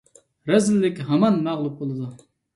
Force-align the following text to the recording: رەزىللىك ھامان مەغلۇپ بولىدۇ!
رەزىللىك 0.51 1.03
ھامان 1.11 1.39
مەغلۇپ 1.49 1.79
بولىدۇ! 1.85 2.11